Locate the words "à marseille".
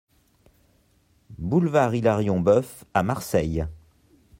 2.95-3.67